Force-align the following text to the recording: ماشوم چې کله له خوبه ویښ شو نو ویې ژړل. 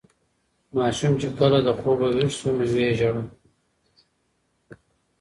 ماشوم 0.75 1.13
چې 1.21 1.27
کله 1.39 1.59
له 1.67 1.73
خوبه 1.79 2.07
ویښ 2.15 2.31
شو 2.39 2.49
نو 2.57 2.63
ویې 2.73 2.89
ژړل. 2.99 3.27